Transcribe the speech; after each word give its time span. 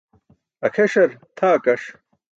Akʰeṣar 0.65 1.09
tʰa 1.37 1.47
akaṣ. 1.55 1.83